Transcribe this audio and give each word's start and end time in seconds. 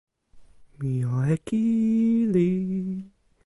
mi 0.79 0.89
jo 1.01 1.13
e 1.33 1.35
kili. 1.45 2.47